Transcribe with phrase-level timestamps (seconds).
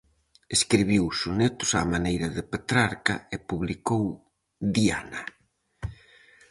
[0.57, 4.05] Escribiu sonetos á maneira de Petrarca e publicou
[4.75, 5.21] "Diana".